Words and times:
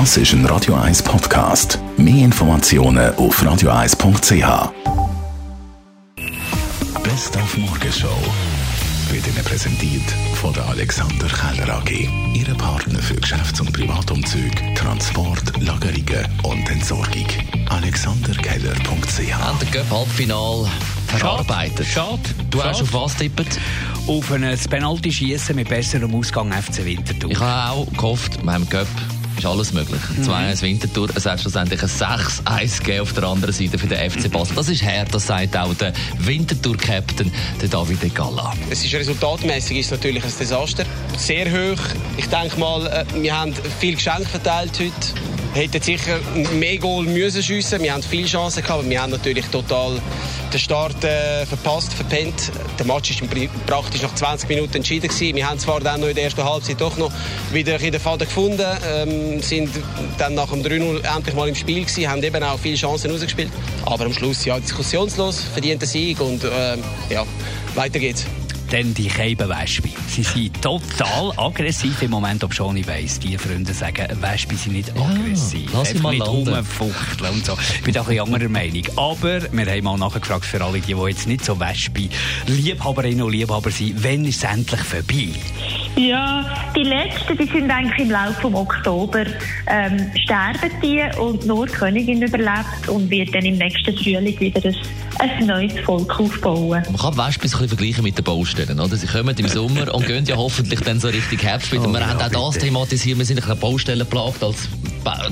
Das 0.00 0.16
ist 0.16 0.32
ein 0.32 0.44
Radio 0.46 0.74
1 0.74 1.04
Podcast. 1.04 1.78
Mehr 1.96 2.24
Informationen 2.24 3.14
auf 3.14 3.40
radio1.ch. 3.40 4.72
Best 7.04 7.36
auf 7.36 7.56
Morgenshow 7.56 8.08
wird 9.12 9.24
Ihnen 9.28 9.44
präsentiert 9.44 10.02
von 10.34 10.52
der 10.52 10.66
Alexander 10.66 11.28
Keller 11.28 11.76
AG. 11.76 12.08
Ihre 12.34 12.56
Partner 12.56 12.98
für 12.98 13.14
Geschäfts- 13.14 13.60
und 13.60 13.72
Privatumzüge, 13.72 14.74
Transport, 14.74 15.62
Lagerungen 15.62 16.26
und 16.42 16.68
Entsorgung. 16.68 17.28
AlexanderKeller.ch 17.68 19.32
Haben 19.32 19.58
den 19.60 19.70
Cup-Halbfinal 19.70 20.66
verarbeitet. 21.06 21.86
Schade. 21.86 22.18
Du 22.50 22.60
hast 22.64 22.78
Schade. 22.78 22.90
auf 22.90 23.04
was 23.04 23.14
tippet? 23.14 23.60
Auf 24.08 24.32
ein 24.32 24.42
Penalty-Schießen 24.42 25.54
mit 25.54 25.68
besserem 25.68 26.12
Ausgang 26.16 26.50
FC 26.50 26.84
Winterthur. 26.84 27.30
Ich 27.30 27.38
habe 27.38 27.78
auch 27.78 27.92
gehofft, 27.92 28.42
wir 28.44 28.52
haben 28.52 28.68
Cup. 28.68 28.88
Ist 29.36 29.46
alles 29.46 29.72
möglich. 29.72 30.00
Mhm. 30.16 30.22
2-1 30.22 30.62
Winterthur, 30.62 31.08
es 31.14 31.26
hat 31.26 31.40
schlussendlich 31.40 31.82
ein 31.82 31.88
6-1 31.88 32.78
gegeben 32.78 33.00
auf 33.00 33.12
der 33.12 33.24
anderen 33.24 33.52
Seite 33.52 33.78
für 33.78 33.86
den 33.86 34.10
FC 34.10 34.30
Basel. 34.30 34.56
Das 34.56 34.68
ist 34.68 34.82
her, 34.82 35.04
das 35.10 35.26
sagt 35.26 35.56
auch 35.56 35.74
der 35.74 35.92
Winterthur-Captain, 36.18 37.32
der 37.60 37.68
David 37.68 38.14
Galla. 38.14 38.52
Es 38.70 38.84
ist 38.84 38.94
resultatmäßig 38.94 39.78
ist 39.78 39.86
es 39.86 39.92
natürlich 39.92 40.24
ein 40.24 40.32
Desaster. 40.38 40.84
Sehr 41.16 41.50
hoch. 41.50 41.82
Ich 42.16 42.26
denke 42.26 42.58
mal, 42.58 42.86
äh, 42.86 43.04
wir 43.22 43.38
haben 43.38 43.54
viel 43.80 43.94
Geschenk 43.94 44.28
verteilt 44.28 44.72
heute. 44.78 45.33
Hätten 45.54 45.80
sicher 45.80 46.18
mehr 46.58 46.78
Goal 46.78 47.04
müssen 47.04 47.40
schiessen. 47.40 47.80
Wir 47.80 47.94
haben 47.94 48.02
viele 48.02 48.26
Chancen 48.26 48.60
gehabt, 48.60 48.80
aber 48.80 48.90
wir 48.90 49.00
haben 49.00 49.10
natürlich 49.12 49.44
total 49.46 50.00
den 50.52 50.58
Start 50.58 51.04
äh, 51.04 51.46
verpasst, 51.46 51.92
verpennt. 51.94 52.50
Der 52.76 52.86
Match 52.86 53.12
Pri- 53.22 53.48
praktisch 53.64 54.02
nach 54.02 54.12
20 54.12 54.48
Minuten 54.48 54.74
entschieden 54.78 55.06
gewesen. 55.06 55.36
Wir 55.36 55.48
haben 55.48 55.60
zwar 55.60 55.78
dann 55.78 56.00
noch 56.00 56.08
in 56.08 56.14
der 56.16 56.24
ersten 56.24 56.42
Halbzeit 56.42 56.80
doch 56.80 56.96
noch 56.96 57.12
wieder 57.52 57.80
in 57.80 57.92
den 57.92 58.00
Faden 58.00 58.26
gefunden, 58.26 58.66
ähm, 58.92 59.40
sind 59.40 59.70
dann 60.18 60.34
nach 60.34 60.50
dem 60.50 60.62
3-0 60.64 61.04
endlich 61.16 61.34
mal 61.36 61.48
im 61.48 61.54
Spiel 61.54 61.84
gewesen, 61.84 62.10
haben 62.10 62.22
eben 62.24 62.42
auch 62.42 62.58
viele 62.58 62.76
Chancen 62.76 63.12
rausgespielt. 63.12 63.50
Aber 63.86 64.06
am 64.06 64.12
Schluss 64.12 64.44
ja 64.44 64.58
diskussionslos 64.58 65.40
verdienter 65.52 65.86
Sieg 65.86 66.20
und 66.20 66.42
ähm, 66.44 66.82
ja, 67.10 67.24
weiter 67.76 68.00
geht's. 68.00 68.26
Dann 68.74 68.92
die 68.92 69.06
Keibenwespe. 69.06 69.88
Sie 70.08 70.24
sind 70.24 70.60
total 70.60 71.32
aggressiv 71.36 72.02
im 72.02 72.10
Moment, 72.10 72.42
ob 72.42 72.52
schon 72.52 72.76
ich 72.76 72.88
weiss. 72.88 73.20
Die 73.20 73.38
Freunde 73.38 73.72
sagen, 73.72 74.08
Wespe 74.20 74.56
sind 74.56 74.72
nicht 74.72 74.90
aggressiv. 74.96 75.70
sie 75.70 75.94
Einfach 75.94 76.10
nicht 76.10 76.26
rumfuchteln 76.26 77.34
und 77.34 77.46
so. 77.46 77.56
Ich 77.72 77.82
bin 77.84 77.94
da 77.94 78.00
ein 78.00 78.06
bisschen 78.08 78.34
anderer 78.34 78.48
Meinung. 78.48 78.82
Aber 78.96 79.42
wir 79.42 79.66
haben 79.66 79.84
mal 79.84 79.96
nachgefragt 79.96 80.44
für 80.44 80.60
alle, 80.60 80.80
die, 80.80 80.92
die 80.92 81.00
jetzt 81.02 81.28
nicht 81.28 81.44
so 81.44 81.60
Wespe 81.60 82.08
Liebhaberinnen 82.48 83.22
und 83.22 83.30
Liebhaber 83.30 83.70
sind, 83.70 84.02
wann 84.02 84.24
ist 84.24 84.42
es 84.42 84.50
endlich 84.50 84.80
vorbei? 84.80 85.28
Ja, 85.96 86.44
die 86.74 86.82
letzten, 86.82 87.38
die 87.38 87.46
sind 87.46 87.70
eigentlich 87.70 88.06
im 88.06 88.10
Laufe 88.10 88.40
vom 88.40 88.54
Oktober 88.56 89.24
ähm, 89.68 90.10
sterben 90.16 90.70
die 90.82 91.02
und 91.20 91.46
nur 91.46 91.66
die 91.66 91.72
Königin 91.72 92.20
überlebt 92.20 92.88
und 92.88 93.08
wird 93.10 93.32
dann 93.32 93.44
im 93.44 93.56
nächsten 93.56 93.96
Frühling 93.96 94.38
wieder 94.40 94.60
ein, 94.64 95.30
ein 95.30 95.46
neues 95.46 95.78
Volk 95.84 96.18
aufbauen. 96.18 96.82
Man 96.90 96.96
kann 96.96 97.16
Wespen 97.16 97.42
ein 97.42 97.50
bisschen 97.50 97.68
vergleichen 97.68 98.02
mit 98.02 98.18
den 98.18 98.24
Baustellen. 98.24 98.80
Oder? 98.80 98.96
Sie 98.96 99.06
kommen 99.06 99.36
im 99.36 99.48
Sommer 99.48 99.94
und 99.94 100.06
gehen 100.06 100.24
ja 100.24 100.36
hoffentlich 100.36 100.80
dann 100.80 100.98
so 100.98 101.08
richtig 101.08 101.44
Herbst 101.44 101.70
wieder. 101.70 101.86
Oh 101.86 101.92
wir 101.92 102.00
ja, 102.00 102.08
haben 102.08 102.20
auch 102.34 102.46
das 102.48 102.54
bitte. 102.54 102.66
thematisiert. 102.66 103.18
Wir 103.18 103.24
sind 103.24 103.38
ein 103.38 103.42
bisschen 103.42 103.60
Baustellen 103.60 104.06
plagt 104.06 104.42
als 104.42 104.68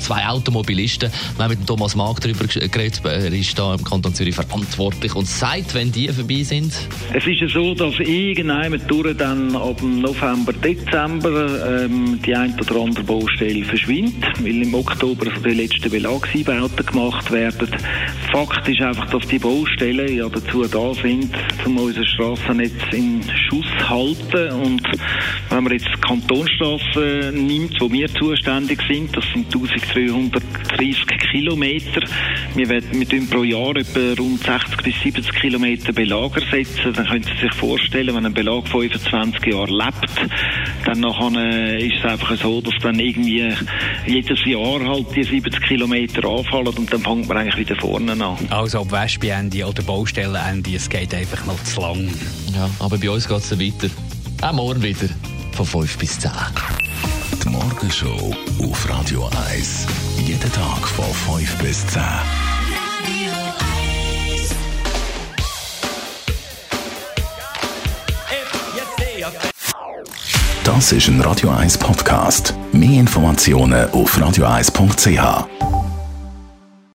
zwei 0.00 0.26
Automobilisten. 0.26 1.10
Wir 1.36 1.44
haben 1.44 1.50
mit 1.50 1.66
Thomas 1.66 1.94
Mark 1.94 2.20
darüber 2.20 2.46
geredet. 2.46 3.00
Er 3.04 3.32
ist 3.32 3.58
da 3.58 3.74
im 3.74 3.84
Kanton 3.84 4.14
Zürich 4.14 4.34
verantwortlich 4.34 5.14
und 5.14 5.26
sagt, 5.26 5.74
wenn 5.74 5.92
die 5.92 6.08
vorbei 6.08 6.42
sind, 6.42 6.72
Es 7.14 7.26
ist 7.26 7.40
ja 7.40 7.48
so, 7.48 7.74
dass 7.74 7.98
irgendwann 8.00 8.80
durch 8.86 9.16
dann 9.16 9.54
ab 9.56 9.82
November, 9.82 10.52
Dezember 10.52 11.84
ähm, 11.84 12.20
die 12.24 12.34
ein 12.34 12.58
oder 12.60 12.80
andere 12.82 13.04
Baustelle 13.04 13.64
verschwindet, 13.64 14.24
weil 14.40 14.62
im 14.62 14.74
Oktober 14.74 15.26
so 15.34 15.42
die 15.42 15.54
letzten 15.54 15.90
Belagseinbauten 15.90 16.86
gemacht 16.86 17.30
werden. 17.30 17.68
Fakt 18.32 18.68
ist 18.68 18.80
einfach, 18.80 19.08
dass 19.10 19.26
die 19.28 19.38
Baustellen 19.38 20.14
ja 20.14 20.28
dazu 20.28 20.64
da 20.64 20.94
sind, 20.94 21.30
um 21.64 21.78
unser 21.78 22.04
Strassennetz 22.04 22.72
in 22.92 23.22
Schuss 23.48 23.88
halten. 23.88 24.52
Und 24.60 24.82
wenn 25.50 25.64
man 25.64 25.72
jetzt 25.72 25.88
die 25.94 26.00
Kantonsstrasse 26.00 27.32
nimmt, 27.34 27.80
wo 27.80 27.90
wir 27.90 28.08
zuständig 28.14 28.80
sind, 28.88 29.16
das 29.16 29.24
sind 29.32 29.46
1330 29.46 31.18
Kilometer. 31.30 32.02
Wir 32.54 32.68
werden 32.68 33.28
pro 33.28 33.44
Jahr 33.44 33.76
etwa 33.76 34.20
rund 34.20 34.42
60 34.42 34.82
bis 34.82 35.00
70 35.02 35.34
Kilometer 35.34 35.92
Belag 35.92 36.36
ersetzen. 36.36 36.92
Dann 36.92 37.06
können 37.06 37.24
Sie 37.24 37.46
sich 37.46 37.54
vorstellen, 37.54 38.14
wenn 38.14 38.26
ein 38.26 38.34
Belag 38.34 38.66
25 38.68 39.46
Jahre 39.46 39.70
lebt, 39.70 40.10
dann 40.84 41.04
äh, 41.36 41.86
ist 41.86 41.98
es 41.98 42.10
einfach 42.10 42.36
so, 42.36 42.60
dass 42.60 42.74
dann 42.82 42.98
irgendwie 42.98 43.52
jedes 44.06 44.44
Jahr 44.44 44.80
halt 44.86 45.14
die 45.14 45.24
70 45.24 45.60
Kilometer 45.62 46.28
anfallen 46.28 46.68
und 46.68 46.92
dann 46.92 47.00
fängt 47.00 47.28
man 47.28 47.36
eigentlich 47.36 47.68
wieder 47.68 47.76
vorne 47.80 48.12
an. 48.12 48.36
Also 48.50 48.80
ob 48.80 48.92
Wespe-Ende 48.92 49.64
oder 49.66 49.82
Baustellenende, 49.82 50.74
es 50.74 50.88
geht 50.88 51.14
einfach 51.14 51.44
noch 51.46 51.62
zu 51.64 51.80
lang. 51.80 52.08
Ja, 52.54 52.68
aber 52.78 52.98
bei 52.98 53.10
uns 53.10 53.26
geht 53.28 53.38
es 53.38 53.58
weiter. 53.58 53.88
Auch 54.42 54.52
morgen 54.52 54.82
wieder 54.82 55.08
von 55.52 55.66
5 55.66 55.98
bis 55.98 56.18
10. 56.18 56.30
Die 57.42 57.48
Morgenshow 57.48 58.34
auf 58.62 58.88
Radio 58.88 59.28
1. 59.50 59.86
Jeden 60.24 60.52
Tag 60.52 60.86
von 60.86 61.38
5 61.38 61.56
bis 61.58 61.86
10. 61.86 62.02
Das 70.64 70.92
ist 70.92 71.08
ein 71.08 71.20
Radio 71.22 71.50
1 71.50 71.78
Podcast. 71.78 72.54
Mehr 72.72 73.00
Informationen 73.00 73.90
auf 73.90 74.16
radio1.ch. 74.18 75.67